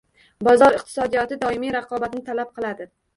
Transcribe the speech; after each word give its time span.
Bozor 0.45 0.77
iqtisodiyoti 0.77 1.37
doimiy 1.43 1.73
raqobatni 1.75 2.23
talab 2.31 2.51
qiladi 2.57 2.89